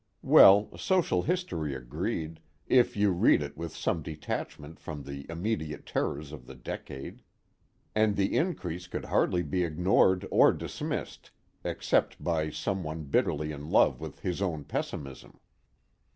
Well, 0.23 0.75
social 0.79 1.21
history 1.21 1.75
agreed, 1.75 2.39
if 2.65 2.97
you 2.97 3.11
read 3.11 3.43
it 3.43 3.55
with 3.55 3.75
some 3.75 4.01
detachment 4.01 4.79
from 4.79 5.03
the 5.03 5.27
immediate 5.29 5.85
terrors 5.85 6.31
of 6.31 6.47
the 6.47 6.55
decade. 6.55 7.21
And 7.93 8.15
the 8.15 8.35
increase 8.35 8.87
could 8.87 9.05
hardly 9.05 9.43
be 9.43 9.63
ignored 9.63 10.27
or 10.31 10.53
dismissed 10.53 11.29
except 11.63 12.17
by 12.23 12.49
someone 12.49 13.03
bitterly 13.03 13.51
in 13.51 13.69
love 13.69 14.01
with 14.01 14.21
his 14.21 14.41
own 14.41 14.63
pessimism. 14.63 15.39